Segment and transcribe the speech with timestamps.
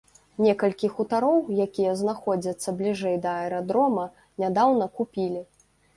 [0.43, 4.07] Некалькі хутароў, якія знаходзяцца бліжэй да аэрадрома,
[4.45, 5.41] нядаўна купілі.